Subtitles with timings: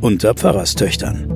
[0.00, 1.26] Unter Pfarrerstöchtern.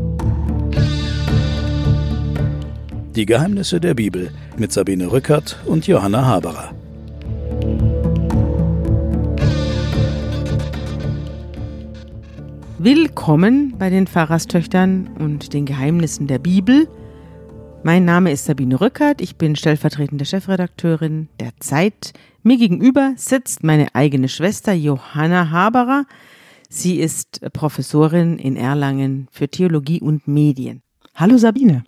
[3.17, 6.73] Die Geheimnisse der Bibel mit Sabine Rückert und Johanna Haberer.
[12.79, 16.89] Willkommen bei den Pfarrerstöchtern und den Geheimnissen der Bibel.
[17.83, 22.13] Mein Name ist Sabine Rückert, ich bin stellvertretende Chefredakteurin der Zeit.
[22.43, 26.05] Mir gegenüber sitzt meine eigene Schwester Johanna Haberer.
[26.69, 30.83] Sie ist Professorin in Erlangen für Theologie und Medien.
[31.15, 31.85] Hallo Sabine.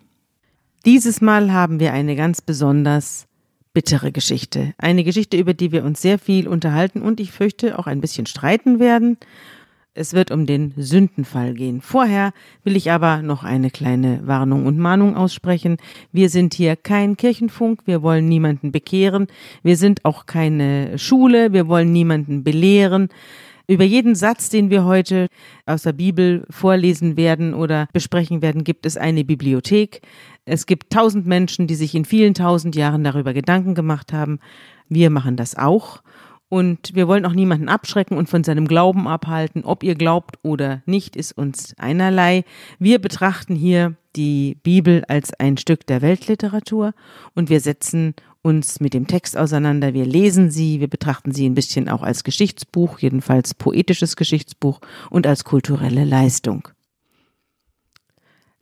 [0.87, 3.27] Dieses Mal haben wir eine ganz besonders
[3.75, 4.73] bittere Geschichte.
[4.79, 8.25] Eine Geschichte, über die wir uns sehr viel unterhalten und ich fürchte auch ein bisschen
[8.25, 9.19] streiten werden.
[9.95, 11.83] Es wird um den Sündenfall gehen.
[11.83, 12.33] Vorher
[12.65, 15.77] will ich aber noch eine kleine Warnung und Mahnung aussprechen.
[16.13, 19.27] Wir sind hier kein Kirchenfunk, wir wollen niemanden bekehren,
[19.63, 23.11] wir sind auch keine Schule, wir wollen niemanden belehren.
[23.67, 25.27] Über jeden Satz, den wir heute
[25.67, 30.01] aus der Bibel vorlesen werden oder besprechen werden, gibt es eine Bibliothek.
[30.47, 34.39] Es gibt tausend Menschen, die sich in vielen tausend Jahren darüber Gedanken gemacht haben.
[34.89, 36.03] Wir machen das auch.
[36.53, 39.65] Und wir wollen auch niemanden abschrecken und von seinem Glauben abhalten.
[39.65, 42.45] Ob ihr glaubt oder nicht, ist uns einerlei.
[42.79, 46.93] Wir betrachten hier die Bibel als ein Stück der Weltliteratur
[47.35, 49.95] und wir setzen uns mit dem Text auseinander.
[49.95, 55.27] Wir lesen sie, wir betrachten sie ein bisschen auch als Geschichtsbuch, jedenfalls poetisches Geschichtsbuch und
[55.27, 56.69] als kulturelle Leistung.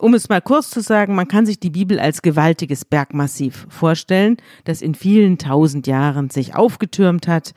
[0.00, 4.38] Um es mal kurz zu sagen, man kann sich die Bibel als gewaltiges Bergmassiv vorstellen,
[4.64, 7.52] das in vielen tausend Jahren sich aufgetürmt hat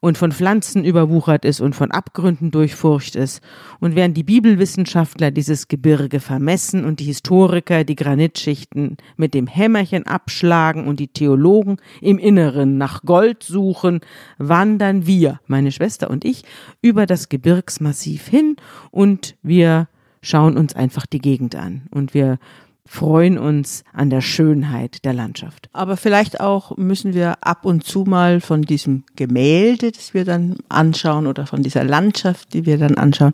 [0.00, 3.42] und von Pflanzen überwuchert ist und von Abgründen durchfurcht ist.
[3.78, 10.06] Und während die Bibelwissenschaftler dieses Gebirge vermessen und die Historiker die Granitschichten mit dem Hämmerchen
[10.06, 14.00] abschlagen und die Theologen im Inneren nach Gold suchen,
[14.38, 16.42] wandern wir, meine Schwester und ich,
[16.80, 18.56] über das Gebirgsmassiv hin
[18.90, 19.88] und wir
[20.22, 22.38] schauen uns einfach die Gegend an und wir
[22.84, 25.68] freuen uns an der Schönheit der Landschaft.
[25.72, 30.56] Aber vielleicht auch müssen wir ab und zu mal von diesem Gemälde, das wir dann
[30.68, 33.32] anschauen oder von dieser Landschaft, die wir dann anschauen,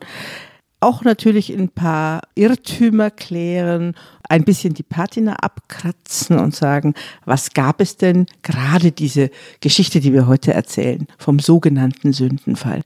[0.81, 3.95] auch natürlich ein paar Irrtümer klären,
[4.29, 6.93] ein bisschen die Patina abkratzen und sagen,
[7.25, 9.29] was gab es denn gerade diese
[9.59, 12.83] Geschichte, die wir heute erzählen, vom sogenannten Sündenfall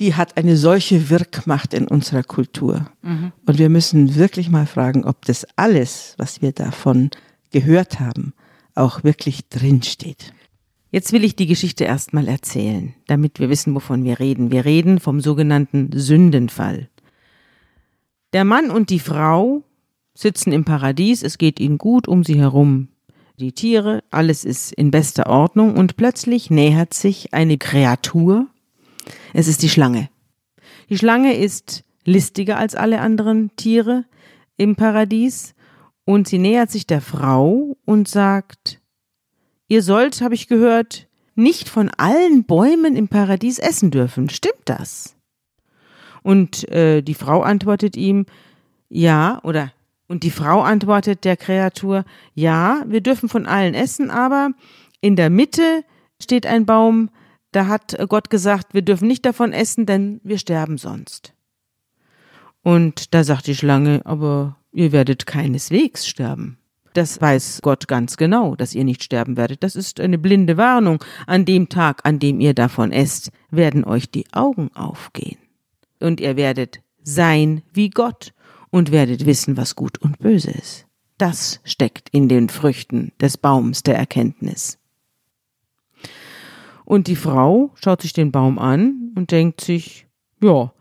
[0.00, 2.86] die hat eine solche Wirkmacht in unserer Kultur.
[3.02, 3.32] Mhm.
[3.46, 7.10] Und wir müssen wirklich mal fragen, ob das alles, was wir davon
[7.52, 8.34] gehört haben,
[8.74, 10.32] auch wirklich drinsteht.
[10.90, 14.50] Jetzt will ich die Geschichte erstmal erzählen, damit wir wissen, wovon wir reden.
[14.52, 16.88] Wir reden vom sogenannten Sündenfall.
[18.32, 19.62] Der Mann und die Frau
[20.14, 22.88] sitzen im Paradies, es geht ihnen gut um sie herum.
[23.40, 28.46] Die Tiere, alles ist in bester Ordnung und plötzlich nähert sich eine Kreatur,
[29.32, 30.08] es ist die Schlange.
[30.88, 34.04] Die Schlange ist listiger als alle anderen Tiere
[34.56, 35.54] im Paradies
[36.04, 38.80] und sie nähert sich der Frau und sagt,
[39.68, 44.28] ihr sollt, habe ich gehört, nicht von allen Bäumen im Paradies essen dürfen.
[44.30, 45.16] Stimmt das?
[46.22, 48.26] Und äh, die Frau antwortet ihm,
[48.88, 49.72] ja, oder
[50.06, 52.04] und die Frau antwortet der Kreatur,
[52.34, 54.50] ja, wir dürfen von allen essen, aber
[55.00, 55.84] in der Mitte
[56.20, 57.10] steht ein Baum,
[57.54, 61.32] da hat Gott gesagt, wir dürfen nicht davon essen, denn wir sterben sonst.
[62.62, 66.58] Und da sagt die Schlange, aber ihr werdet keineswegs sterben.
[66.94, 69.62] Das weiß Gott ganz genau, dass ihr nicht sterben werdet.
[69.62, 71.02] Das ist eine blinde Warnung.
[71.26, 75.38] An dem Tag, an dem ihr davon esst, werden euch die Augen aufgehen.
[76.00, 78.32] Und ihr werdet sein wie Gott
[78.70, 80.86] und werdet wissen, was gut und böse ist.
[81.18, 84.78] Das steckt in den Früchten des Baums der Erkenntnis.
[86.84, 90.06] Und die Frau schaut sich den Baum an und denkt sich,
[90.42, 90.72] ja,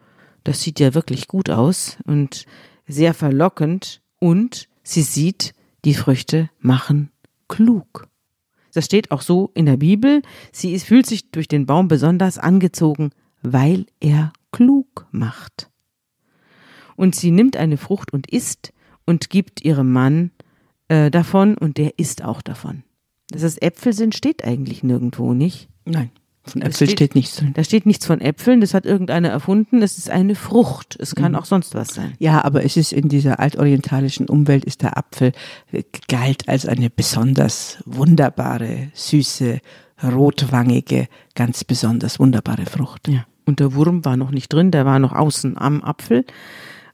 [0.43, 2.45] das sieht ja wirklich gut aus und
[2.85, 5.53] sehr verlockend und sie sieht,
[5.85, 7.11] die Früchte machen
[7.47, 8.07] klug.
[8.73, 10.21] Das steht auch so in der Bibel.
[10.51, 13.11] Sie fühlt sich durch den Baum besonders angezogen,
[13.41, 15.69] weil er klug macht.
[16.95, 18.73] Und sie nimmt eine Frucht und isst
[19.05, 20.31] und gibt ihrem Mann
[20.87, 22.83] äh, davon und der isst auch davon.
[23.29, 25.69] Dass es Äpfel sind, steht eigentlich nirgendwo, nicht?
[25.85, 26.11] Nein.
[26.45, 27.53] Von Äpfeln steht, steht, nichts drin.
[27.53, 29.81] Da steht nichts von Äpfeln, das hat irgendeiner erfunden.
[29.81, 30.97] Es ist eine Frucht.
[30.99, 31.37] Es kann mhm.
[31.37, 32.15] auch sonst was sein.
[32.19, 35.31] Ja, aber es ist in dieser altorientalischen Umwelt ist der Apfel
[36.09, 39.61] galt als eine besonders wunderbare, süße,
[40.03, 43.07] rotwangige, ganz besonders wunderbare Frucht.
[43.07, 43.25] Ja.
[43.45, 46.25] Und der Wurm war noch nicht drin, der war noch außen am Apfel.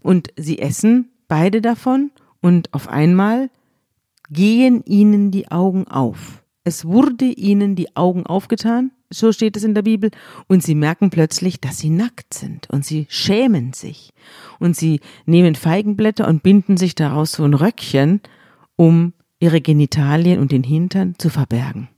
[0.01, 3.49] Und sie essen beide davon und auf einmal
[4.29, 6.43] gehen ihnen die Augen auf.
[6.69, 10.11] Es wurde ihnen die Augen aufgetan, so steht es in der Bibel,
[10.47, 14.11] und sie merken plötzlich, dass sie nackt sind und sie schämen sich.
[14.59, 18.21] Und sie nehmen Feigenblätter und binden sich daraus so ein Röckchen,
[18.75, 21.89] um ihre Genitalien und den Hintern zu verbergen.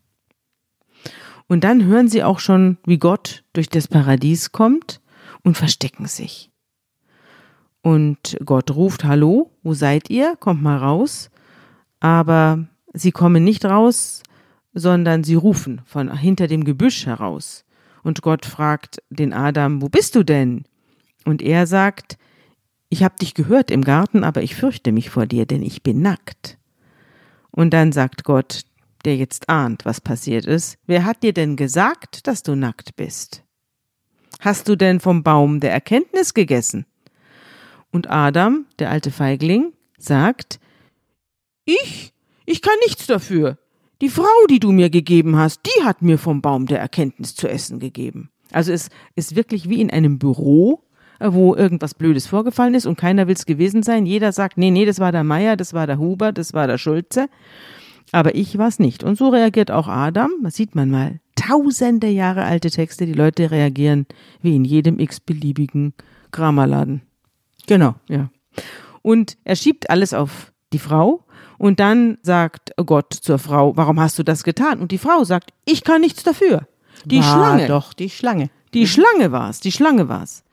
[1.48, 5.02] Und dann hören sie auch schon, wie Gott durch das Paradies kommt
[5.44, 6.50] und verstecken sich.
[7.82, 10.38] Und Gott ruft, hallo, wo seid ihr?
[10.38, 11.30] Kommt mal raus.
[12.00, 14.24] Aber sie kommen nicht raus,
[14.74, 17.66] sondern sie rufen von hinter dem Gebüsch heraus.
[18.04, 20.64] Und Gott fragt den Adam, wo bist du denn?
[21.26, 22.18] Und er sagt,
[22.90, 26.02] ich habe dich gehört im Garten, aber ich fürchte mich vor dir, denn ich bin
[26.02, 26.58] nackt.
[27.52, 28.64] Und dann sagt Gott,
[29.06, 33.44] der jetzt ahnt, was passiert ist, wer hat dir denn gesagt, dass du nackt bist?
[34.40, 36.86] Hast du denn vom Baum der Erkenntnis gegessen?
[37.92, 40.60] Und Adam, der alte Feigling, sagt,
[41.66, 42.14] ich?
[42.46, 43.58] Ich kann nichts dafür.
[44.02, 47.48] Die Frau, die du mir gegeben hast, die hat mir vom Baum der Erkenntnis zu
[47.48, 48.32] essen gegeben.
[48.52, 50.84] Also es ist wirklich wie in einem Büro,
[51.20, 54.08] äh, wo irgendwas Blödes vorgefallen ist und keiner will es gewesen sein.
[54.08, 56.80] Jeder sagt, nee, nee, das war der Meier, das war der Huber, das war der
[56.80, 57.30] Schulze.
[58.12, 59.04] Aber ich war es nicht.
[59.04, 60.32] Und so reagiert auch Adam.
[60.42, 61.20] Das sieht man mal.
[61.36, 64.08] Tausende Jahre alte Texte, die Leute reagieren
[64.42, 65.94] wie in jedem x-beliebigen
[66.32, 67.04] Kramerladen.
[67.68, 68.32] Genau, ja.
[69.04, 71.24] Und er schiebt alles auf die Frau
[71.62, 74.80] und dann sagt Gott zur Frau, warum hast du das getan?
[74.80, 76.68] Und die Frau sagt, ich kann nichts dafür.
[77.06, 77.68] Die War Schlange.
[77.68, 78.50] Doch, die Schlange.
[78.74, 80.44] Die Schlange war's, die Schlange war's.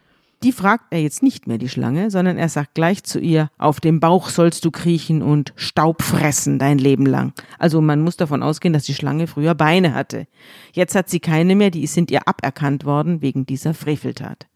[0.43, 3.81] Die fragt er jetzt nicht mehr, die Schlange, sondern er sagt gleich zu ihr, auf
[3.81, 7.33] dem Bauch sollst du kriechen und Staub fressen dein Leben lang.
[7.59, 10.27] Also man muss davon ausgehen, dass die Schlange früher Beine hatte.
[10.75, 14.47] Jetzt hat sie keine mehr, die sind ihr aberkannt worden wegen dieser Freveltat.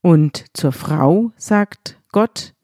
[0.00, 2.54] Und zur Frau sagt Gott,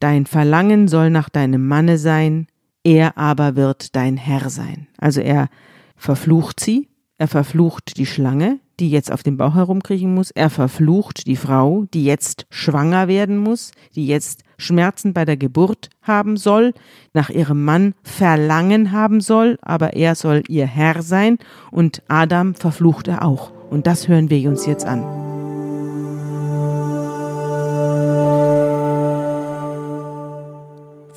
[0.00, 2.46] Dein Verlangen soll nach deinem Manne sein,
[2.84, 4.86] er aber wird dein Herr sein.
[4.98, 5.48] Also er
[5.96, 11.26] verflucht sie, er verflucht die Schlange, die jetzt auf dem Bauch herumkriechen muss, er verflucht
[11.26, 16.74] die Frau, die jetzt schwanger werden muss, die jetzt Schmerzen bei der Geburt haben soll,
[17.12, 21.38] nach ihrem Mann Verlangen haben soll, aber er soll ihr Herr sein
[21.72, 23.52] und Adam verflucht er auch.
[23.70, 25.37] Und das hören wir uns jetzt an.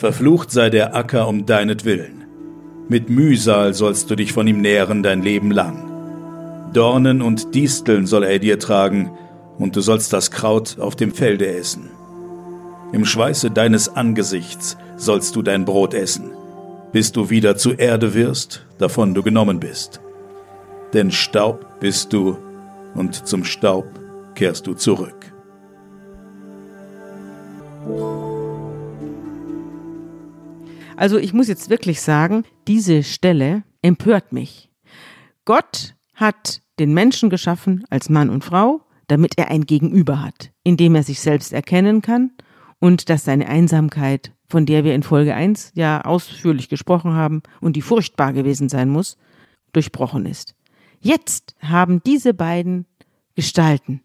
[0.01, 2.25] Verflucht sei der Acker um deinetwillen.
[2.89, 6.71] Mit Mühsal sollst du dich von ihm nähren dein Leben lang.
[6.73, 9.11] Dornen und Disteln soll er dir tragen,
[9.59, 11.91] und du sollst das Kraut auf dem Felde essen.
[12.91, 16.31] Im Schweiße deines Angesichts sollst du dein Brot essen,
[16.91, 20.01] bis du wieder zu Erde wirst, davon du genommen bist.
[20.95, 22.39] Denn Staub bist du,
[22.95, 23.85] und zum Staub
[24.33, 25.30] kehrst du zurück.
[31.01, 34.69] Also ich muss jetzt wirklich sagen, diese Stelle empört mich.
[35.45, 40.77] Gott hat den Menschen geschaffen als Mann und Frau, damit er ein Gegenüber hat, in
[40.77, 42.33] dem er sich selbst erkennen kann
[42.77, 47.75] und dass seine Einsamkeit, von der wir in Folge 1 ja ausführlich gesprochen haben und
[47.75, 49.17] die furchtbar gewesen sein muss,
[49.73, 50.53] durchbrochen ist.
[50.99, 52.85] Jetzt haben diese beiden
[53.33, 54.01] Gestalten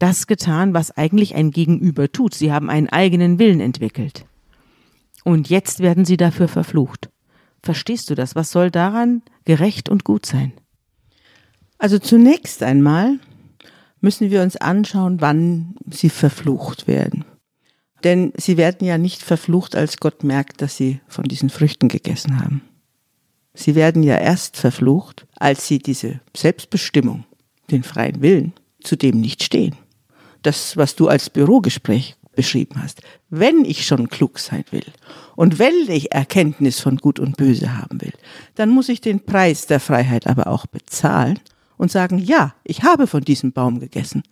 [0.00, 2.34] das getan, was eigentlich ein Gegenüber tut.
[2.34, 4.26] Sie haben einen eigenen Willen entwickelt.
[5.26, 7.10] Und jetzt werden sie dafür verflucht.
[7.60, 8.36] Verstehst du das?
[8.36, 10.52] Was soll daran gerecht und gut sein?
[11.78, 13.18] Also zunächst einmal
[14.00, 17.24] müssen wir uns anschauen, wann sie verflucht werden.
[18.04, 22.38] Denn sie werden ja nicht verflucht, als Gott merkt, dass sie von diesen Früchten gegessen
[22.38, 22.62] haben.
[23.52, 27.24] Sie werden ja erst verflucht, als sie diese Selbstbestimmung,
[27.72, 29.74] den freien Willen, zu dem nicht stehen.
[30.42, 33.02] Das, was du als Bürogespräch beschrieben hast.
[33.30, 34.84] Wenn ich schon klug sein will
[35.34, 38.12] und wenn ich Erkenntnis von Gut und Böse haben will,
[38.54, 41.40] dann muss ich den Preis der Freiheit aber auch bezahlen
[41.76, 44.22] und sagen, ja, ich habe von diesem Baum gegessen,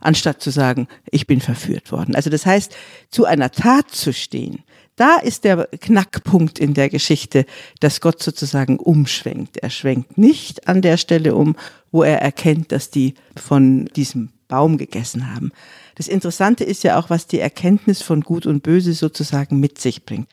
[0.00, 2.14] anstatt zu sagen, ich bin verführt worden.
[2.14, 2.74] Also das heißt,
[3.10, 4.62] zu einer Tat zu stehen,
[4.96, 7.46] da ist der Knackpunkt in der Geschichte,
[7.80, 9.56] dass Gott sozusagen umschwenkt.
[9.56, 11.56] Er schwenkt nicht an der Stelle um,
[11.90, 15.50] wo er erkennt, dass die von diesem Baum gegessen haben.
[15.94, 20.04] Das Interessante ist ja auch, was die Erkenntnis von Gut und Böse sozusagen mit sich
[20.04, 20.28] bringt.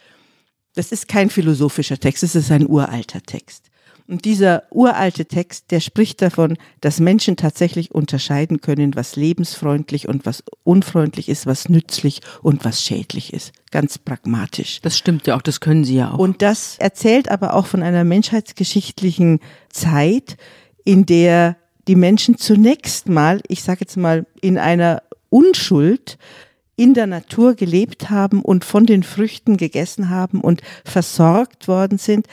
[0.75, 3.71] Das ist kein philosophischer Text, es ist ein uralter Text.
[4.07, 10.25] Und dieser uralte Text, der spricht davon, dass Menschen tatsächlich unterscheiden können, was lebensfreundlich und
[10.25, 13.53] was unfreundlich ist, was nützlich und was schädlich ist.
[13.71, 14.81] Ganz pragmatisch.
[14.81, 16.17] Das stimmt ja auch, das können sie ja auch.
[16.17, 19.39] Und das erzählt aber auch von einer menschheitsgeschichtlichen
[19.69, 20.35] Zeit,
[20.83, 21.55] in der
[21.87, 26.19] die Menschen zunächst mal, ich sage jetzt mal, in einer Unschuld
[26.75, 32.27] in der Natur gelebt haben und von den Früchten gegessen haben und versorgt worden sind.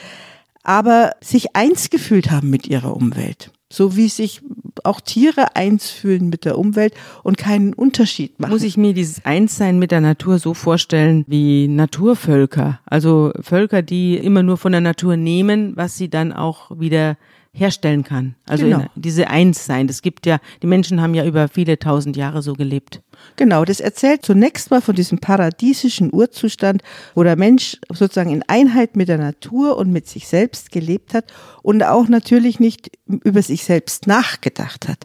[0.68, 3.50] aber sich eins gefühlt haben mit ihrer Umwelt.
[3.72, 4.42] So wie sich
[4.84, 8.50] auch Tiere eins fühlen mit der Umwelt und keinen Unterschied machen.
[8.52, 12.80] Muss ich mir dieses Einssein mit der Natur so vorstellen wie Naturvölker?
[12.84, 17.16] Also Völker, die immer nur von der Natur nehmen, was sie dann auch wieder
[17.58, 18.34] herstellen kann.
[18.46, 18.80] Also Genau.
[18.80, 19.86] in, diese Einssein.
[19.86, 23.02] Das gibt ja, die Menschen haben ja über viele tausend Jahre so gelebt.
[23.36, 26.82] Genau, das erzählt zunächst mal von diesem paradiesischen Urzustand,
[27.14, 31.32] wo der Mensch sozusagen in Einheit mit der Natur und mit sich selbst gelebt hat
[31.62, 35.04] und auch natürlich nicht über sich selbst nachgedacht hat.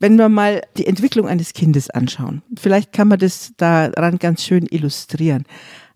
[0.00, 4.66] Wenn wir mal die Entwicklung eines Kindes anschauen, vielleicht kann man das daran ganz schön
[4.70, 5.44] illustrieren.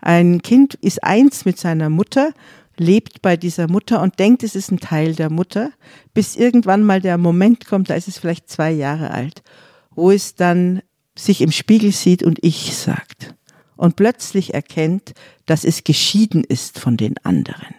[0.00, 2.32] Ein Kind ist eins mit seiner Mutter,
[2.80, 5.70] lebt bei dieser Mutter und denkt, es ist ein Teil der Mutter,
[6.14, 9.42] bis irgendwann mal der Moment kommt, da ist es vielleicht zwei Jahre alt,
[9.90, 10.82] wo es dann
[11.16, 13.34] sich im Spiegel sieht und ich sagt
[13.76, 15.14] und plötzlich erkennt,
[15.46, 17.74] dass es geschieden ist von den anderen.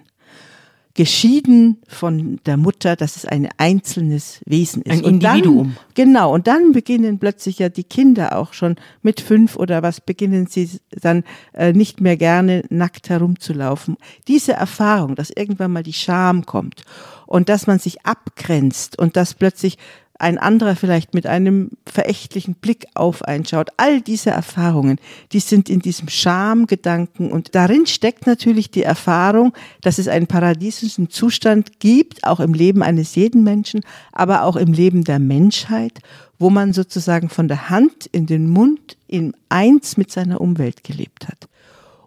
[0.99, 4.91] Geschieden von der Mutter, dass es ein einzelnes Wesen ist.
[4.91, 5.77] Ein Und Individuum.
[5.77, 10.01] Dann, genau, und dann beginnen plötzlich ja die Kinder auch schon mit fünf oder was,
[10.01, 13.95] beginnen sie dann äh, nicht mehr gerne nackt herumzulaufen.
[14.27, 16.83] Diese Erfahrung, dass irgendwann mal die Scham kommt
[17.27, 19.77] und dass man sich abgrenzt und dass plötzlich
[20.19, 23.69] ein anderer vielleicht mit einem verächtlichen Blick auf einen schaut.
[23.77, 24.99] All diese Erfahrungen,
[25.31, 31.09] die sind in diesem Schamgedanken und darin steckt natürlich die Erfahrung, dass es einen paradiesischen
[31.09, 35.99] Zustand gibt, auch im Leben eines jeden Menschen, aber auch im Leben der Menschheit,
[36.37, 41.29] wo man sozusagen von der Hand in den Mund in eins mit seiner Umwelt gelebt
[41.29, 41.47] hat.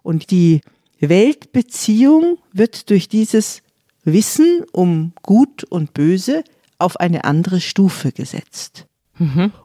[0.03, 0.61] Und die
[0.99, 3.61] Weltbeziehung wird durch dieses
[4.03, 6.43] Wissen um Gut und Böse
[6.83, 8.85] auf eine andere Stufe gesetzt.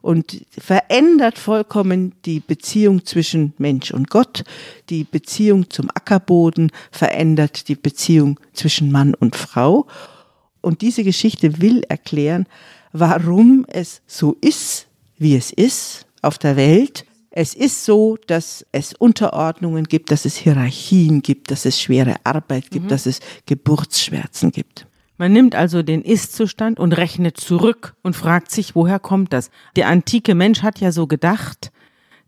[0.01, 4.43] Und verändert vollkommen die Beziehung zwischen Mensch und Gott,
[4.89, 9.87] die Beziehung zum Ackerboden, verändert die Beziehung zwischen Mann und Frau.
[10.61, 12.45] Und diese Geschichte will erklären,
[12.91, 17.05] warum es so ist, wie es ist auf der Welt.
[17.31, 22.69] Es ist so, dass es Unterordnungen gibt, dass es Hierarchien gibt, dass es schwere Arbeit
[22.69, 24.85] gibt, dass es Geburtsschmerzen gibt.
[25.19, 29.51] Man nimmt also den Ist-Zustand und rechnet zurück und fragt sich, woher kommt das?
[29.75, 31.73] Der antike Mensch hat ja so gedacht,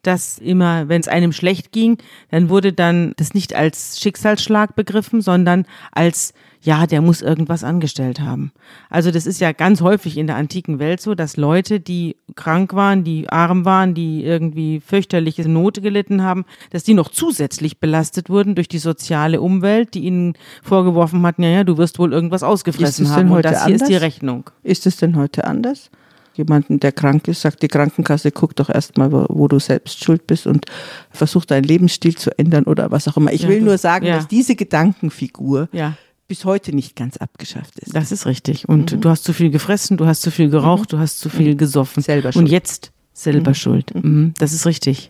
[0.02, 2.00] dass immer, wenn es einem schlecht ging,
[2.32, 8.20] dann wurde dann das nicht als Schicksalsschlag begriffen, sondern als, ja, der muss irgendwas angestellt
[8.20, 8.52] haben.
[8.90, 12.74] Also das ist ja ganz häufig in der antiken Welt so, dass Leute, die krank
[12.74, 18.30] waren, die arm waren, die irgendwie fürchterliche Not gelitten haben, dass die noch zusätzlich belastet
[18.30, 22.44] wurden durch die soziale Umwelt, die ihnen vorgeworfen hatten, ja, ja, du wirst wohl irgendwas
[22.44, 24.02] ausgefressen Ist es haben denn und heute das hier ist die anders?
[24.04, 24.50] Rechnung.
[24.64, 25.90] Ist es denn heute anders?
[26.36, 30.28] Jemanden, der krank ist, sagt die Krankenkasse, guck doch erstmal, wo, wo du selbst schuld
[30.28, 30.66] bist und
[31.10, 33.34] versuch deinen Lebensstil zu ändern oder was auch immer.
[33.34, 34.16] Ich Ja, will nur sagen, ja.
[34.16, 35.94] dass diese Gedankenfigur Ja.
[36.32, 37.94] Bis heute nicht ganz abgeschafft ist.
[37.94, 38.70] Das ist richtig.
[38.70, 41.58] Und du hast zu viel gefressen, du hast zu viel geraucht, du hast zu viel
[41.58, 42.02] gesoffen.
[42.02, 42.48] Selber Und schuld.
[42.50, 43.94] jetzt selber schuld.
[43.94, 44.34] Mhm.
[44.38, 45.10] Das ist richtig.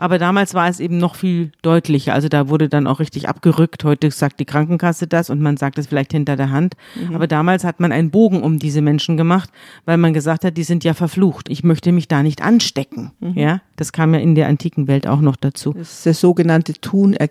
[0.00, 2.14] Aber damals war es eben noch viel deutlicher.
[2.14, 3.84] Also da wurde dann auch richtig abgerückt.
[3.84, 6.74] Heute sagt die Krankenkasse das und man sagt es vielleicht hinter der Hand.
[7.12, 9.50] Aber damals hat man einen Bogen um diese Menschen gemacht,
[9.84, 11.50] weil man gesagt hat, die sind ja verflucht.
[11.50, 13.12] Ich möchte mich da nicht anstecken.
[13.34, 15.74] Ja, das kam ja in der antiken Welt auch noch dazu.
[15.74, 16.72] Das ist der sogenannte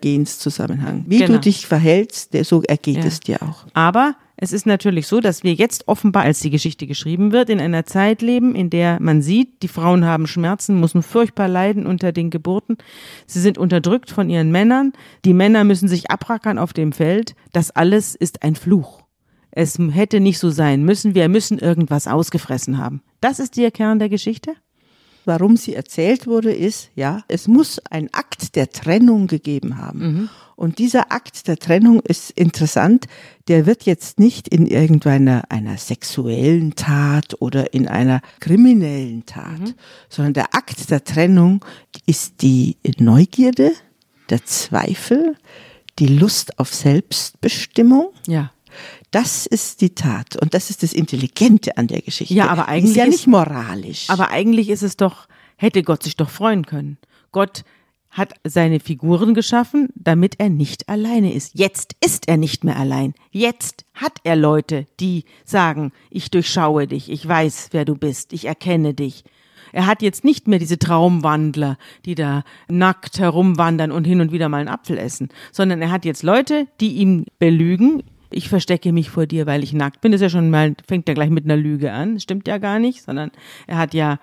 [0.09, 1.05] Tun-Ergehens-Zusammenhang.
[1.07, 1.33] Wie Genau.
[1.33, 3.05] du dich verhältst, der- so ergeht Ja.
[3.05, 3.65] es dir auch.
[3.73, 7.59] Aber es ist natürlich so, dass wir jetzt offenbar, als die Geschichte geschrieben wird, in
[7.59, 12.13] einer Zeit leben, in der man sieht, die Frauen haben Schmerzen, müssen furchtbar leiden unter
[12.13, 12.77] den Geburten.
[13.27, 14.93] Sie sind unterdrückt von ihren Männern.
[15.25, 17.35] Die Männer müssen sich abrackern auf dem Feld.
[17.51, 19.01] Das alles ist ein Fluch.
[19.51, 21.15] Es hätte nicht so sein müssen.
[21.15, 23.01] Wir müssen irgendwas ausgefressen haben.
[23.19, 24.53] Das ist der Kern der Geschichte?
[25.25, 30.29] Warum sie erzählt wurde, ist, ja, es muss ein Akt der Trennung gegeben haben.
[30.55, 33.05] Und dieser Akt der Trennung ist interessant.
[33.49, 39.73] Der wird jetzt nicht in irgendeiner einer sexuellen Tat oder in einer kriminellen Tat,
[40.07, 41.65] sondern der Akt der Trennung
[42.05, 43.71] ist die Neugierde,
[44.29, 45.35] der Zweifel,
[45.97, 48.09] die Lust auf Selbstbestimmung.
[48.27, 48.51] Ja.
[49.09, 52.35] Das ist die Tat und das ist das Intelligente an der Geschichte.
[52.35, 54.05] Ja, aber Die eigentlich ist ja nicht moralisch.
[54.09, 56.99] Aber eigentlich ist es doch, hätte Gott sich doch freuen können.
[57.31, 57.63] Gott
[58.11, 61.57] hat seine Figuren geschaffen, damit er nicht alleine ist.
[61.57, 63.13] Jetzt ist er nicht mehr allein.
[63.31, 68.45] Jetzt hat er Leute, die sagen, ich durchschaue dich, ich weiß, wer du bist, ich
[68.45, 69.23] erkenne dich.
[69.71, 74.49] Er hat jetzt nicht mehr diese Traumwandler, die da nackt herumwandern und hin und wieder
[74.49, 78.03] mal einen Apfel essen, sondern er hat jetzt Leute, die ihn belügen.
[78.31, 80.11] Ich verstecke mich vor dir, weil ich nackt bin.
[80.11, 82.19] Das ist ja schon mal, fängt ja gleich mit einer Lüge an.
[82.19, 83.31] Stimmt ja gar nicht, sondern
[83.67, 84.19] er hat ja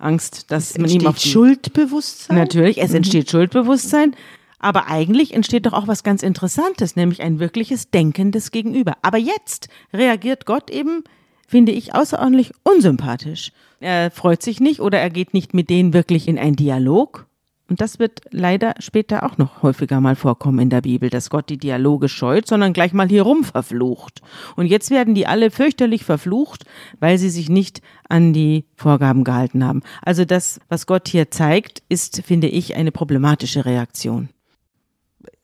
[0.00, 2.36] Angst, dass man ihm auf die, Schuldbewusstsein.
[2.36, 4.14] Natürlich, es entsteht Schuldbewusstsein,
[4.58, 8.94] Aber eigentlich entsteht doch auch was ganz Interessantes, nämlich ein wirkliches denkendes Gegenüber.
[9.00, 11.02] Aber jetzt reagiert Gott eben,
[11.48, 13.52] finde ich, außerordentlich unsympathisch.
[13.80, 17.26] Er freut sich nicht oder er geht nicht mit denen wirklich in einen Dialog.
[17.70, 21.48] Und das wird leider später auch noch häufiger mal vorkommen in der Bibel, dass Gott
[21.48, 24.22] die Dialoge scheut, sondern gleich mal hier rum verflucht.
[24.56, 26.64] Und jetzt werden die alle fürchterlich verflucht,
[26.98, 29.82] weil sie sich nicht an die Vorgaben gehalten haben.
[30.02, 34.28] Also das, was Gott hier zeigt, ist, finde ich, eine problematische Reaktion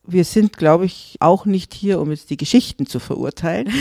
[0.09, 3.73] wir sind, glaube ich, auch nicht hier, um jetzt die Geschichten zu verurteilen.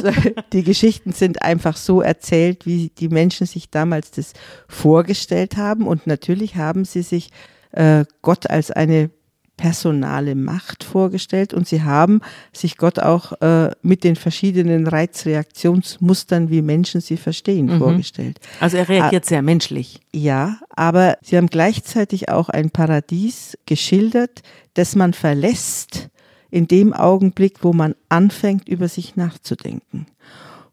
[0.52, 4.34] die Geschichten sind einfach so erzählt, wie die Menschen sich damals das
[4.68, 5.86] vorgestellt haben.
[5.86, 7.30] Und natürlich haben sie sich
[7.74, 9.10] äh, Gott als eine
[9.56, 12.20] personale Macht vorgestellt und sie haben
[12.52, 17.78] sich Gott auch äh, mit den verschiedenen Reizreaktionsmustern, wie Menschen sie verstehen, mhm.
[17.78, 18.40] vorgestellt.
[18.58, 20.00] Also er reagiert A sehr menschlich.
[20.12, 24.42] Ja, aber sie haben gleichzeitig auch ein Paradies geschildert,
[24.74, 26.08] das man verlässt
[26.50, 30.06] in dem Augenblick, wo man anfängt, über sich nachzudenken.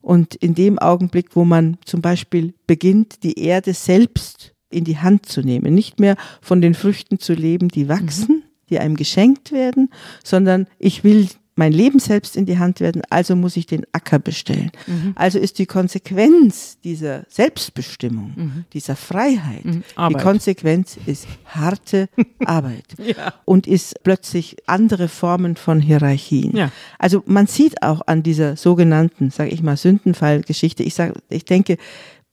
[0.02, 5.26] Und in dem Augenblick, wo man zum Beispiel beginnt, die Erde selbst in die Hand
[5.26, 9.52] zu nehmen, nicht mehr von den Früchten zu leben, die wachsen, mhm die einem geschenkt
[9.52, 9.90] werden,
[10.24, 14.20] sondern ich will mein Leben selbst in die Hand werden, also muss ich den Acker
[14.20, 14.72] bestellen.
[14.88, 15.12] Mhm.
[15.16, 18.66] Also ist die Konsequenz dieser Selbstbestimmung, mhm.
[18.74, 19.84] dieser Freiheit, mhm.
[20.10, 22.08] die Konsequenz ist harte
[22.46, 23.34] Arbeit ja.
[23.44, 26.56] und ist plötzlich andere Formen von Hierarchien.
[26.56, 26.72] Ja.
[26.98, 30.96] Also man sieht auch an dieser sogenannten, sage ich mal, Sündenfallgeschichte, ich
[31.30, 31.78] ich denke,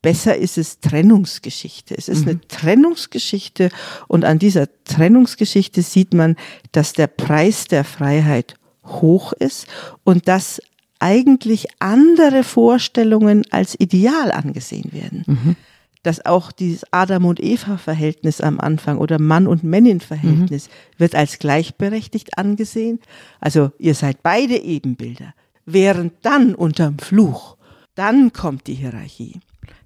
[0.00, 1.94] Besser ist es Trennungsgeschichte.
[1.96, 2.28] Es ist mhm.
[2.28, 3.70] eine Trennungsgeschichte
[4.06, 6.36] und an dieser Trennungsgeschichte sieht man,
[6.70, 9.66] dass der Preis der Freiheit hoch ist
[10.04, 10.60] und dass
[11.00, 15.24] eigentlich andere Vorstellungen als ideal angesehen werden.
[15.26, 15.56] Mhm.
[16.04, 21.00] Dass auch dieses Adam- und Eva-Verhältnis am Anfang oder Mann- und Männin-Verhältnis mhm.
[21.00, 23.00] wird als gleichberechtigt angesehen.
[23.40, 25.34] Also ihr seid beide Ebenbilder.
[25.66, 27.56] Während dann unterm Fluch,
[27.94, 29.40] dann kommt die Hierarchie.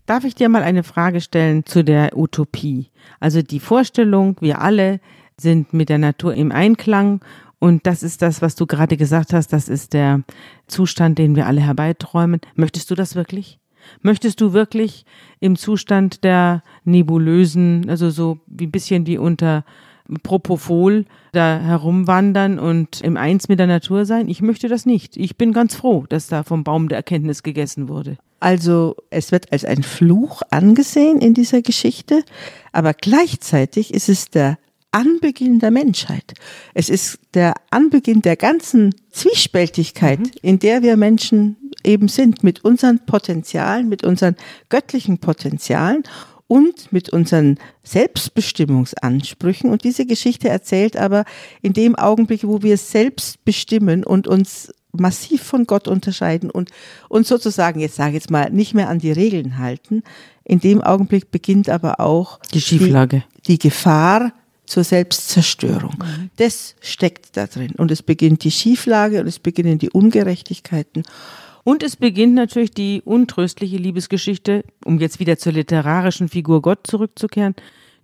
[0.06, 2.90] Darf ich dir mal eine Frage stellen zu der Utopie?
[3.20, 5.00] Also die Vorstellung, wir alle
[5.36, 7.20] sind mit der Natur im Einklang
[7.58, 10.22] und das ist das, was du gerade gesagt hast, das ist der
[10.66, 12.40] Zustand, den wir alle herbeiträumen.
[12.56, 13.60] Möchtest du das wirklich?
[14.00, 15.06] Möchtest du wirklich
[15.38, 19.64] im Zustand der nebulösen, also so wie ein bisschen wie unter
[20.24, 24.28] Propofol da herumwandern und im Eins mit der Natur sein?
[24.28, 25.16] Ich möchte das nicht.
[25.16, 28.18] Ich bin ganz froh, dass da vom Baum der Erkenntnis gegessen wurde.
[28.42, 32.24] Also es wird als ein Fluch angesehen in dieser Geschichte,
[32.72, 34.58] aber gleichzeitig ist es der
[34.90, 36.34] Anbeginn der Menschheit.
[36.74, 40.30] Es ist der Anbeginn der ganzen Zwiespältigkeit, mhm.
[40.42, 44.34] in der wir Menschen eben sind, mit unseren Potenzialen, mit unseren
[44.70, 46.02] göttlichen Potenzialen
[46.48, 49.70] und mit unseren Selbstbestimmungsansprüchen.
[49.70, 51.26] Und diese Geschichte erzählt aber
[51.62, 56.70] in dem Augenblick, wo wir selbst bestimmen und uns massiv von Gott unterscheiden und
[57.08, 60.02] uns sozusagen, jetzt sage ich jetzt mal, nicht mehr an die Regeln halten.
[60.44, 63.24] In dem Augenblick beginnt aber auch die Schieflage.
[63.46, 64.32] Die, die Gefahr
[64.66, 65.96] zur Selbstzerstörung.
[65.98, 66.30] Mhm.
[66.36, 67.72] Das steckt da drin.
[67.76, 71.02] Und es beginnt die Schieflage und es beginnen die Ungerechtigkeiten.
[71.64, 77.54] Und es beginnt natürlich die untröstliche Liebesgeschichte, um jetzt wieder zur literarischen Figur Gott zurückzukehren,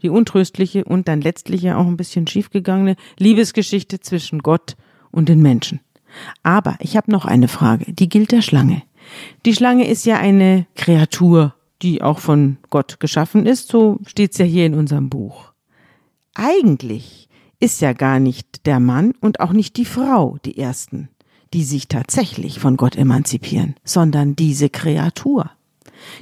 [0.02, 4.76] die untröstliche und dann letztlich ja auch ein bisschen schiefgegangene Liebesgeschichte zwischen Gott
[5.10, 5.80] und den Menschen.
[6.42, 8.82] Aber ich habe noch eine Frage, die gilt der Schlange.
[9.46, 14.44] Die Schlange ist ja eine Kreatur, die auch von Gott geschaffen ist, so steht's ja
[14.44, 15.52] hier in unserem Buch.
[16.34, 17.28] Eigentlich
[17.60, 21.08] ist ja gar nicht der Mann und auch nicht die Frau die Ersten,
[21.52, 25.50] die sich tatsächlich von Gott emanzipieren, sondern diese Kreatur.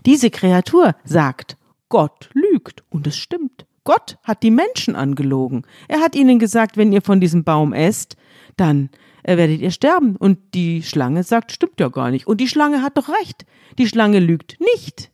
[0.07, 1.57] Diese Kreatur sagt,
[1.88, 3.66] Gott lügt und es stimmt.
[3.85, 5.62] Gott hat die Menschen angelogen.
[5.87, 8.16] Er hat ihnen gesagt, wenn ihr von diesem Baum esst,
[8.57, 8.90] dann
[9.27, 10.17] werdet ihr sterben.
[10.17, 12.27] Und die Schlange sagt, stimmt ja gar nicht.
[12.27, 13.45] Und die Schlange hat doch recht.
[13.79, 15.11] Die Schlange lügt nicht.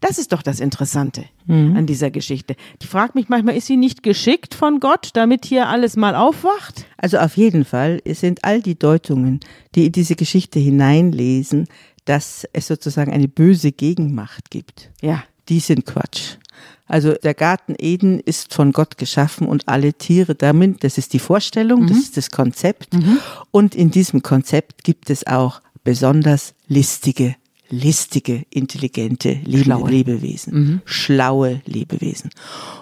[0.00, 1.76] Das ist doch das Interessante mhm.
[1.76, 2.56] an dieser Geschichte.
[2.82, 6.86] Die fragt mich manchmal, ist sie nicht geschickt von Gott, damit hier alles mal aufwacht?
[6.96, 9.38] Also auf jeden Fall sind all die Deutungen,
[9.76, 11.68] die in diese Geschichte hineinlesen,
[12.04, 14.90] dass es sozusagen eine böse Gegenmacht gibt.
[15.00, 15.22] Ja.
[15.48, 16.36] Die sind Quatsch.
[16.86, 21.18] Also der Garten Eden ist von Gott geschaffen und alle Tiere damit, das ist die
[21.18, 21.86] Vorstellung, mhm.
[21.88, 22.94] das ist das Konzept.
[22.94, 23.18] Mhm.
[23.50, 27.36] Und in diesem Konzept gibt es auch besonders listige
[27.72, 29.90] listige, intelligente Lebe schlaue.
[29.90, 30.80] Lebewesen, mhm.
[30.84, 32.30] schlaue Lebewesen.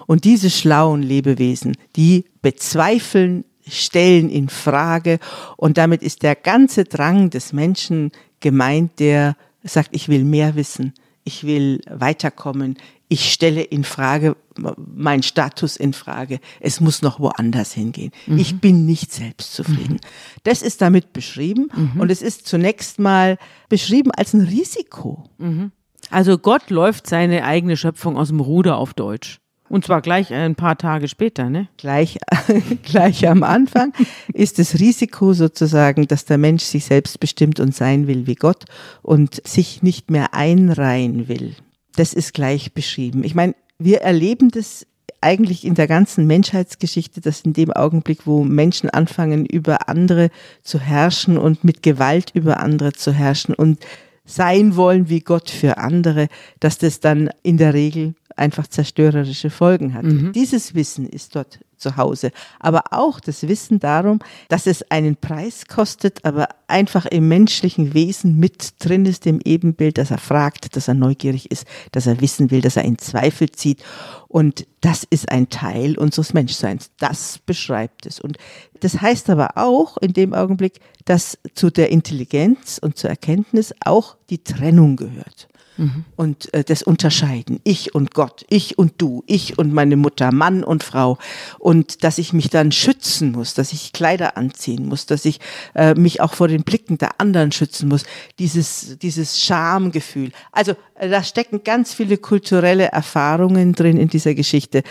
[0.05, 5.19] Und diese schlauen Lebewesen, die bezweifeln, stellen in Frage
[5.55, 10.93] und damit ist der ganze Drang des Menschen gemeint, der sagt, ich will mehr wissen,
[11.23, 12.77] ich will weiterkommen,
[13.11, 14.37] ich stelle in Frage
[14.77, 16.39] meinen Status in Frage.
[16.61, 18.11] Es muss noch woanders hingehen.
[18.25, 18.37] Mhm.
[18.37, 19.95] Ich bin nicht selbstzufrieden.
[19.95, 20.41] Mhm.
[20.43, 21.99] Das ist damit beschrieben mhm.
[21.99, 25.25] und es ist zunächst mal beschrieben als ein Risiko.
[25.39, 25.73] Mhm.
[26.09, 29.39] Also Gott läuft seine eigene Schöpfung aus dem Ruder auf Deutsch.
[29.67, 31.67] Und zwar gleich ein paar Tage später, ne?
[31.75, 32.17] Gleich,
[32.83, 33.91] gleich am Anfang
[34.33, 38.63] ist das Risiko sozusagen, dass der Mensch sich selbst bestimmt und sein will wie Gott
[39.01, 41.55] und sich nicht mehr einreihen will.
[41.95, 43.23] Das ist gleich beschrieben.
[43.23, 44.85] Ich meine, wir erleben das
[45.21, 50.29] eigentlich in der ganzen Menschheitsgeschichte, dass in dem Augenblick, wo Menschen anfangen, über andere
[50.63, 53.79] zu herrschen und mit Gewalt über andere zu herrschen und
[54.25, 56.27] sein wollen wie Gott für andere,
[56.59, 60.03] dass das dann in der Regel einfach zerstörerische Folgen hat.
[60.03, 60.31] Mhm.
[60.31, 65.65] Dieses Wissen ist dort zu Hause, aber auch das Wissen darum, dass es einen Preis
[65.67, 70.87] kostet, aber einfach im menschlichen Wesen mit drin ist, im Ebenbild, dass er fragt, dass
[70.87, 73.83] er neugierig ist, dass er wissen will, dass er in Zweifel zieht.
[74.27, 76.91] Und das ist ein Teil unseres Menschseins.
[76.99, 78.19] Das beschreibt es.
[78.19, 78.37] Und
[78.79, 84.15] das heißt aber auch in dem Augenblick, dass zu der Intelligenz und zur Erkenntnis auch
[84.29, 86.05] die Trennung gehört mhm.
[86.15, 87.59] und äh, das Unterscheiden.
[87.63, 91.17] Ich und Gott, ich und du, ich und meine Mutter, Mann und Frau.
[91.59, 95.39] Und dass ich mich dann schützen muss, dass ich Kleider anziehen muss, dass ich
[95.75, 98.03] äh, mich auch vor den Blicken der anderen schützen muss.
[98.39, 100.31] Dieses, dieses Schamgefühl.
[100.51, 104.83] Also äh, da stecken ganz viele kulturelle Erfahrungen drin in dieser Geschichte,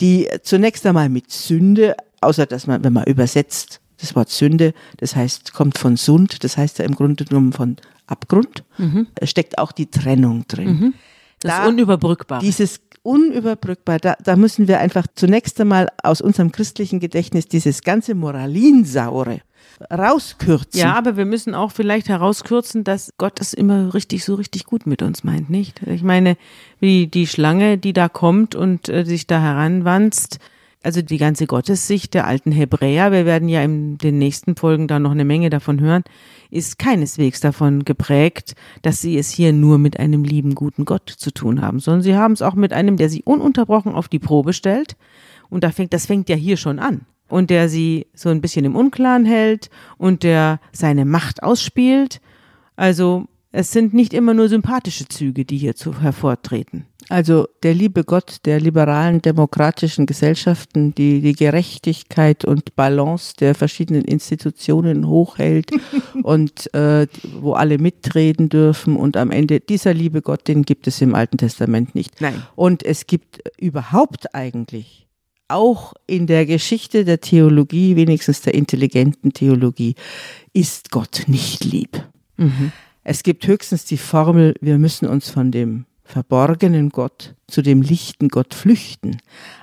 [0.00, 5.16] die zunächst einmal mit Sünde, außer dass man, wenn man übersetzt, das Wort Sünde, das
[5.16, 9.06] heißt, kommt von Sund, das heißt ja im Grunde genommen von Abgrund, mhm.
[9.22, 10.68] steckt auch die Trennung drin.
[10.68, 10.94] Mhm.
[11.40, 12.40] Das da, ist unüberbrückbar.
[12.40, 18.14] Dieses unüberbrückbar, da, da müssen wir einfach zunächst einmal aus unserem christlichen Gedächtnis dieses ganze
[18.14, 19.40] Moralinsaure
[19.90, 20.80] rauskürzen.
[20.80, 24.86] Ja, aber wir müssen auch vielleicht herauskürzen, dass Gott es immer richtig, so richtig gut
[24.86, 25.82] mit uns meint, nicht?
[25.86, 26.36] Ich meine,
[26.80, 30.38] wie die Schlange, die da kommt und äh, sich da heranwanzt,
[30.82, 34.98] also die ganze Gottessicht der alten Hebräer, wir werden ja in den nächsten Folgen da
[34.98, 36.04] noch eine Menge davon hören,
[36.50, 41.30] ist keineswegs davon geprägt, dass sie es hier nur mit einem lieben, guten Gott zu
[41.30, 44.52] tun haben, sondern sie haben es auch mit einem, der sie ununterbrochen auf die Probe
[44.52, 44.96] stellt.
[45.48, 47.02] Und da fängt, das fängt ja hier schon an.
[47.28, 52.20] Und der sie so ein bisschen im Unklaren hält und der seine Macht ausspielt.
[52.76, 53.26] Also
[53.56, 56.84] es sind nicht immer nur sympathische Züge, die hier zu hervortreten.
[57.08, 64.04] Also der liebe Gott der liberalen demokratischen Gesellschaften, die die Gerechtigkeit und Balance der verschiedenen
[64.04, 65.70] Institutionen hochhält
[66.22, 67.06] und äh,
[67.40, 71.38] wo alle mitreden dürfen und am Ende dieser liebe Gott, den gibt es im Alten
[71.38, 72.20] Testament nicht.
[72.20, 72.42] Nein.
[72.56, 75.06] Und es gibt überhaupt eigentlich
[75.48, 79.94] auch in der Geschichte der Theologie, wenigstens der intelligenten Theologie,
[80.52, 82.02] ist Gott nicht lieb.
[82.36, 82.72] Mhm.
[83.08, 88.28] Es gibt höchstens die Formel, wir müssen uns von dem verborgenen Gott zu dem lichten
[88.28, 89.18] Gott flüchten.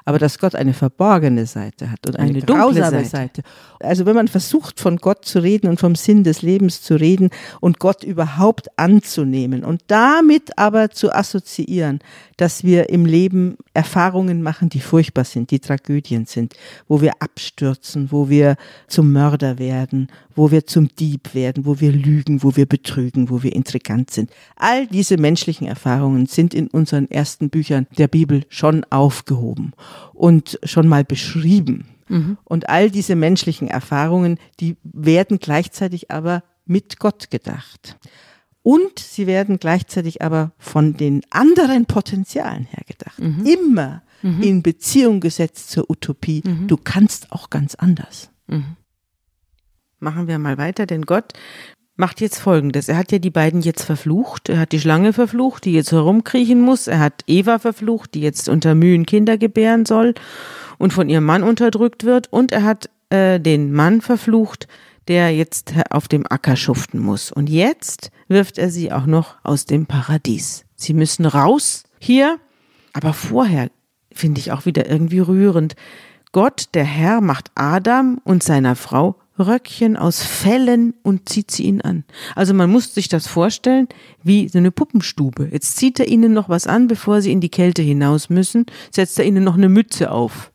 [0.06, 3.10] Aber dass Gott eine verborgene Seite hat und eine, eine grausame Seite.
[3.10, 3.44] Seite.
[3.80, 7.30] Also wenn man versucht, von Gott zu reden und vom Sinn des Lebens zu reden
[7.60, 12.00] und Gott überhaupt anzunehmen und damit aber zu assoziieren,
[12.38, 16.56] dass wir im Leben Erfahrungen machen, die furchtbar sind, die Tragödien sind,
[16.88, 18.56] wo wir abstürzen, wo wir
[18.88, 23.44] zum Mörder werden, wo wir zum Dieb werden, wo wir lügen, wo wir betrügen, wo
[23.44, 24.32] wir intrigant sind.
[24.56, 29.74] All diese menschlichen Erfahrungen sind in unseren ersten Büchern Büchern der Bibel schon aufgehoben
[30.14, 31.88] und schon mal beschrieben.
[32.08, 32.38] Mhm.
[32.44, 37.98] Und all diese menschlichen Erfahrungen, die werden gleichzeitig aber mit Gott gedacht.
[38.62, 43.20] Und sie werden gleichzeitig aber von den anderen Potenzialen her gedacht.
[43.20, 43.46] Mhm.
[43.46, 44.42] Immer mhm.
[44.42, 46.42] in Beziehung gesetzt zur Utopie.
[46.46, 46.68] Mhm.
[46.68, 48.30] Du kannst auch ganz anders.
[48.48, 48.78] Mhm.
[50.00, 51.34] Machen wir mal weiter, denn Gott
[51.96, 52.90] macht jetzt Folgendes.
[52.90, 54.50] Er hat ja die beiden jetzt verflucht.
[54.50, 56.88] Er hat die Schlange verflucht, die jetzt herumkriechen muss.
[56.88, 60.14] Er hat Eva verflucht, die jetzt unter Mühen Kinder gebären soll
[60.78, 62.32] und von ihrem Mann unterdrückt wird.
[62.32, 64.68] Und er hat äh, den Mann verflucht,
[65.08, 67.32] der jetzt auf dem Acker schuften muss.
[67.32, 70.66] Und jetzt wirft er sie auch noch aus dem Paradies.
[70.76, 72.38] Sie müssen raus hier.
[72.94, 73.70] Aber vorher
[74.12, 75.76] finde ich auch wieder irgendwie rührend.
[76.32, 81.82] Gott, der Herr, macht Adam und seiner Frau Röckchen aus Fellen und zieht sie ihn
[81.82, 82.04] an.
[82.36, 83.88] Also man muss sich das vorstellen
[84.24, 85.50] wie so eine Puppenstube.
[85.52, 89.18] Jetzt zieht er ihnen noch was an, bevor sie in die Kälte hinaus müssen, setzt
[89.18, 90.52] er ihnen noch eine Mütze auf.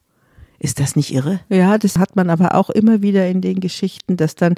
[0.60, 1.40] Ist das nicht irre?
[1.48, 4.56] Ja, das hat man aber auch immer wieder in den Geschichten, dass dann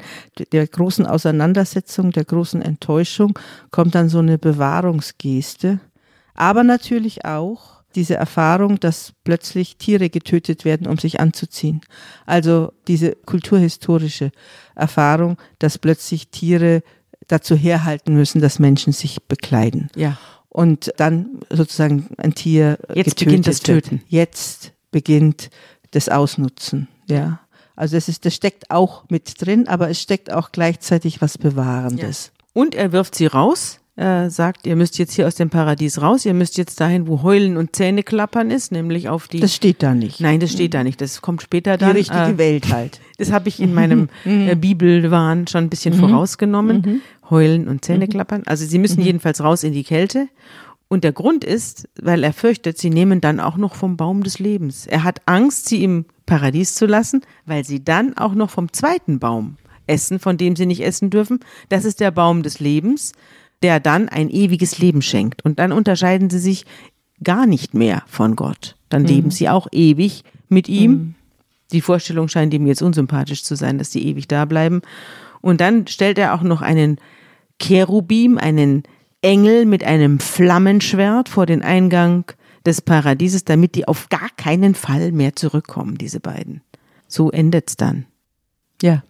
[0.51, 3.37] der großen Auseinandersetzung, der großen Enttäuschung
[3.69, 5.79] kommt dann so eine Bewahrungsgeste.
[6.33, 11.81] Aber natürlich auch diese Erfahrung, dass plötzlich Tiere getötet werden, um sich anzuziehen.
[12.25, 14.31] Also diese kulturhistorische
[14.75, 16.83] Erfahrung, dass plötzlich Tiere
[17.27, 19.89] dazu herhalten müssen, dass Menschen sich bekleiden.
[19.95, 20.17] Ja.
[20.49, 23.85] und dann sozusagen ein Tier Jetzt beginnt das wird.
[23.85, 24.01] Töten.
[24.07, 25.49] Jetzt beginnt
[25.91, 27.39] das Ausnutzen, ja.
[27.75, 32.31] Also das ist, das steckt auch mit drin, aber es steckt auch gleichzeitig was Bewahrendes.
[32.53, 33.79] Und er wirft sie raus.
[33.97, 37.23] Er sagt, ihr müsst jetzt hier aus dem Paradies raus, ihr müsst jetzt dahin, wo
[37.23, 39.41] Heulen und Zähne klappern ist, nämlich auf die.
[39.41, 40.21] Das steht da nicht.
[40.21, 41.01] Nein, das steht da nicht.
[41.01, 41.91] Das kommt später Die dann.
[41.91, 42.99] richtige Äh, Welt halt.
[43.17, 47.01] Das habe ich in meinem äh, Bibelwahn schon ein bisschen vorausgenommen.
[47.29, 48.41] Heulen und Zähne klappern.
[48.47, 50.27] Also sie müssen jedenfalls raus in die Kälte.
[50.87, 54.39] Und der Grund ist, weil er fürchtet, sie nehmen dann auch noch vom Baum des
[54.39, 54.87] Lebens.
[54.87, 59.19] Er hat Angst, sie im Paradies zu lassen, weil sie dann auch noch vom zweiten
[59.19, 61.39] Baum essen, von dem sie nicht essen dürfen.
[61.69, 63.11] Das ist der Baum des Lebens,
[63.63, 65.43] der dann ein ewiges Leben schenkt.
[65.45, 66.65] Und dann unterscheiden sie sich
[67.23, 68.75] gar nicht mehr von Gott.
[68.89, 71.15] Dann leben sie auch ewig mit ihm.
[71.71, 74.81] Die Vorstellung scheint ihm jetzt unsympathisch zu sein, dass sie ewig da bleiben.
[75.39, 76.97] Und dann stellt er auch noch einen
[77.59, 78.83] Cherubim, einen
[79.21, 82.25] Engel mit einem Flammenschwert vor den Eingang
[82.65, 86.61] des Paradieses, damit die auf gar keinen Fall mehr zurückkommen, diese beiden.
[87.07, 88.05] So endet's dann.
[88.81, 89.03] Ja.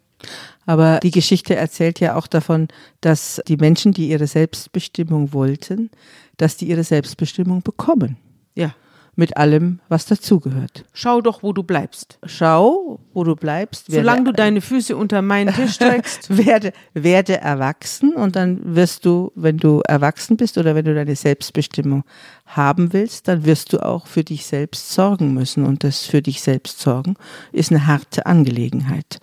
[0.71, 2.69] Aber die Geschichte erzählt ja auch davon,
[3.01, 5.89] dass die Menschen, die ihre Selbstbestimmung wollten,
[6.37, 8.15] dass die ihre Selbstbestimmung bekommen.
[8.55, 8.73] Ja.
[9.17, 10.85] Mit allem, was dazugehört.
[10.93, 12.19] Schau doch, wo du bleibst.
[12.25, 13.87] Schau, wo du bleibst.
[13.91, 16.37] Solange du werde, deine Füße unter meinen Tisch streckst.
[16.37, 21.17] werde, werde erwachsen und dann wirst du, wenn du erwachsen bist oder wenn du deine
[21.17, 22.05] Selbstbestimmung
[22.45, 25.65] haben willst, dann wirst du auch für dich selbst sorgen müssen.
[25.65, 27.15] Und das für dich selbst sorgen
[27.51, 29.19] ist eine harte Angelegenheit.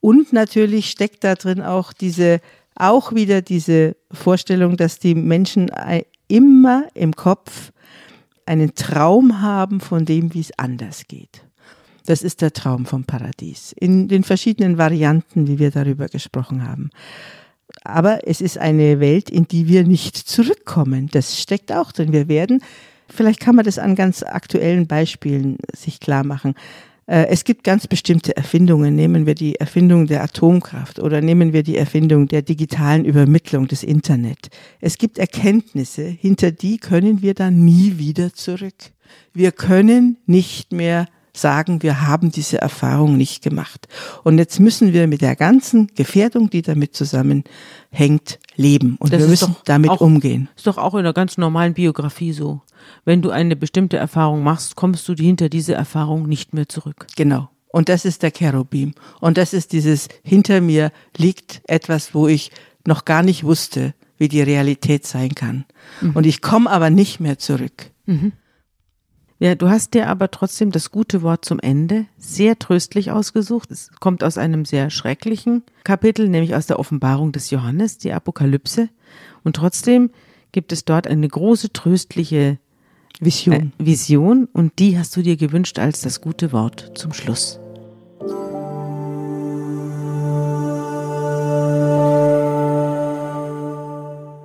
[0.00, 2.40] Und natürlich steckt da drin auch diese,
[2.74, 7.72] auch wieder diese Vorstellung, dass die Menschen ei- immer im Kopf
[8.46, 11.42] einen Traum haben von dem, wie es anders geht.
[12.06, 13.72] Das ist der Traum vom Paradies.
[13.78, 16.90] In den verschiedenen Varianten, wie wir darüber gesprochen haben.
[17.84, 21.08] Aber es ist eine Welt, in die wir nicht zurückkommen.
[21.12, 22.12] Das steckt auch drin.
[22.12, 22.62] Wir werden,
[23.08, 26.54] vielleicht kann man das an ganz aktuellen Beispielen sich klar machen.
[27.10, 28.94] Äh, Es gibt ganz bestimmte Erfindungen.
[28.94, 33.82] Nehmen wir die Erfindung der Atomkraft oder nehmen wir die Erfindung der digitalen Übermittlung des
[33.82, 34.48] Internet.
[34.80, 38.92] Es gibt Erkenntnisse, hinter die können wir dann nie wieder zurück.
[39.34, 43.88] Wir können nicht mehr sagen, wir haben diese Erfahrung nicht gemacht.
[44.24, 48.96] Und jetzt müssen wir mit der ganzen Gefährdung, die damit zusammenhängt, leben.
[48.98, 50.48] Und Das wir müssen damit auch- umgehen.
[50.56, 52.60] Ist doch auch in einer ganz normalen Biografie so.
[53.04, 57.06] Wenn du eine bestimmte Erfahrung machst, kommst du hinter diese Erfahrung nicht mehr zurück.
[57.16, 57.48] Genau.
[57.68, 58.94] Und das ist der Cherubim.
[59.20, 62.50] Und das ist dieses, hinter mir liegt etwas, wo ich
[62.86, 65.64] noch gar nicht wusste, wie die Realität sein kann.
[66.14, 67.90] Und ich komme aber nicht mehr zurück.
[69.42, 73.70] Ja, du hast dir aber trotzdem das gute Wort zum Ende sehr tröstlich ausgesucht.
[73.70, 78.90] Es kommt aus einem sehr schrecklichen Kapitel, nämlich aus der Offenbarung des Johannes, die Apokalypse.
[79.42, 80.10] Und trotzdem
[80.52, 82.58] gibt es dort eine große tröstliche
[83.18, 83.72] Vision.
[83.78, 87.58] äh, Vision und die hast du dir gewünscht als das gute Wort zum Schluss.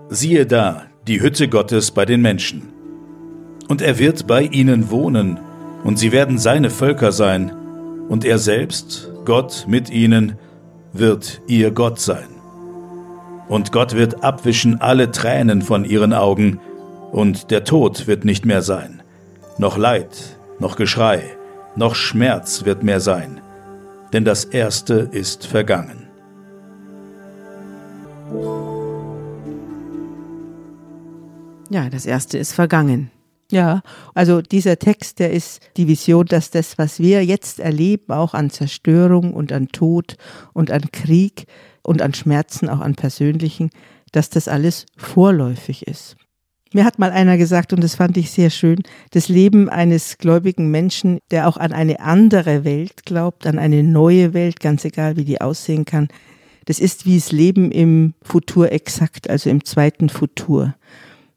[0.10, 2.75] Siehe da, die Hütte Gottes bei den Menschen.
[3.68, 5.40] Und er wird bei ihnen wohnen,
[5.84, 7.52] und sie werden seine Völker sein,
[8.10, 10.38] und er selbst, Gott mit ihnen,
[10.94, 12.28] wird ihr Gott sein.
[13.48, 16.60] Und Gott wird abwischen alle Tränen von ihren Augen,
[17.12, 19.02] und der Tod wird nicht mehr sein.
[19.58, 21.24] Noch Leid, noch Geschrei,
[21.76, 23.42] noch Schmerz wird mehr sein,
[24.14, 26.08] denn das Erste ist vergangen.
[31.70, 33.12] Ja, das erste ist vergangen.
[33.52, 33.82] Ja,
[34.16, 38.50] also dieser Text, der ist die Vision, dass das, was wir jetzt erleben, auch an
[38.50, 40.18] Zerstörung und an Tod
[40.54, 41.46] und an Krieg
[41.84, 43.70] und an Schmerzen, auch an persönlichen,
[44.12, 46.16] dass das alles vorläufig ist.
[46.74, 48.82] Mir hat mal einer gesagt, und das fand ich sehr schön,
[49.12, 54.34] das Leben eines gläubigen Menschen, der auch an eine andere Welt glaubt, an eine neue
[54.34, 56.08] Welt, ganz egal wie die aussehen kann,
[56.66, 60.76] das ist wie das Leben im Futur exakt, also im zweiten Futur.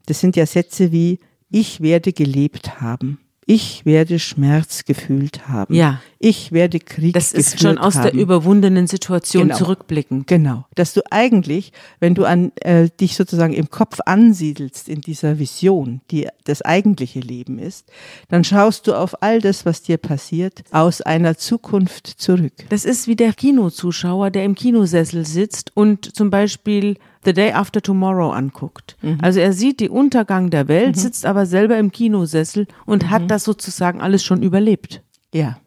[0.07, 3.18] Das sind ja Sätze wie, ich werde gelebt haben.
[3.50, 5.72] Ich werde Schmerz gefühlt haben.
[5.74, 6.02] Ja.
[6.18, 8.02] Ich werde Krieg Das ist schon aus haben.
[8.02, 9.56] der überwundenen Situation Genau.
[9.56, 10.26] zurückblickend.
[10.26, 15.38] Genau, dass du eigentlich, wenn du an äh, dich sozusagen im Kopf ansiedelst in dieser
[15.38, 17.90] Vision, die das eigentliche Leben ist,
[18.28, 22.52] dann schaust du auf all das, was dir passiert, aus einer Zukunft zurück.
[22.68, 27.81] Das ist wie der Kinozuschauer, der im Kinosessel sitzt und zum Beispiel The Day After
[27.83, 28.96] Tomorrow anguckt.
[29.20, 33.44] Also er sieht den Untergang der Welt, sitzt aber selber im Kinosessel und hat das
[33.44, 35.02] sozusagen alles schon überlebt.
[35.33, 35.59] Ja.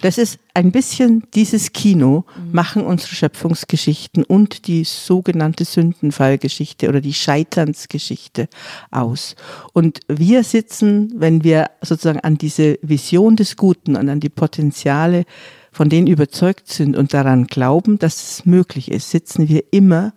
[0.00, 7.12] Das ist ein bisschen dieses Kino, machen unsere Schöpfungsgeschichten und die sogenannte Sündenfallgeschichte oder die
[7.12, 8.48] Scheiternsgeschichte
[8.90, 9.36] aus.
[9.72, 15.24] Und wir sitzen, wenn wir sozusagen an diese Vision des Guten und an die Potenziale,
[15.72, 20.12] von denen überzeugt sind und daran glauben, dass es möglich ist, sitzen wir immer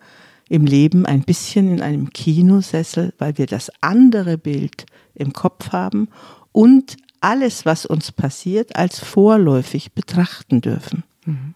[0.50, 6.10] im Leben ein bisschen in einem Kinosessel, weil wir das andere Bild im Kopf haben
[6.52, 11.04] und alles, was uns passiert, als vorläufig betrachten dürfen.
[11.26, 11.54] Mhm.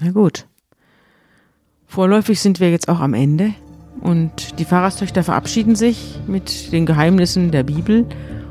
[0.00, 0.46] Na gut.
[1.86, 3.54] Vorläufig sind wir jetzt auch am Ende
[4.00, 8.04] und die Pfarrerstöchter verabschieden sich mit den Geheimnissen der Bibel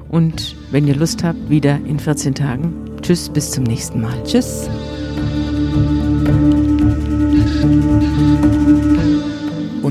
[0.10, 2.74] und wenn ihr Lust habt, wieder in 14 Tagen.
[3.02, 4.24] Tschüss, bis zum nächsten Mal.
[4.24, 4.70] Tschüss.